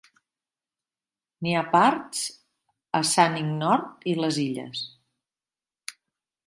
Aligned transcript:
N'hi 1.47 1.53
ha 1.57 1.61
parts 1.75 2.23
a 3.01 3.03
Saanich 3.11 3.53
nord 3.61 4.09
i 4.15 4.19
les 4.25 4.41
illes. 4.49 4.85